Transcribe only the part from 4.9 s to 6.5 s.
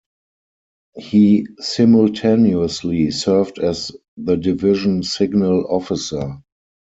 Signal Officer.